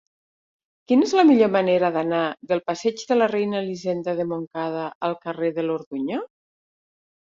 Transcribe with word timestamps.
Quina 0.91 1.05
és 1.09 1.13
la 1.19 1.25
millor 1.31 1.51
manera 1.57 1.91
d'anar 1.99 2.23
del 2.53 2.65
passeig 2.71 3.05
de 3.13 3.19
la 3.21 3.29
Reina 3.37 3.63
Elisenda 3.63 4.19
de 4.25 4.29
Montcada 4.35 4.91
al 5.11 5.19
carrer 5.25 5.57
de 5.63 5.71
l'Orduña? 5.71 6.25